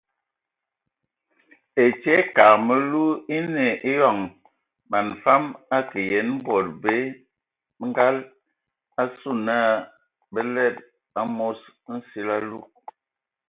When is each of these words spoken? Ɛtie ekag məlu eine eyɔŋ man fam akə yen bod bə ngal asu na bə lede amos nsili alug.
Ɛtie 1.83 2.13
ekag 2.21 2.57
məlu 2.67 3.03
eine 3.35 3.65
eyɔŋ 3.89 4.17
man 4.89 5.07
fam 5.23 5.43
akə 5.77 5.99
yen 6.11 6.29
bod 6.45 6.67
bə 6.83 6.93
ngal 7.87 8.17
asu 9.01 9.31
na 9.45 9.57
bə 10.33 10.41
lede 10.53 10.81
amos 11.21 11.59
nsili 11.95 12.31
alug. 12.37 12.65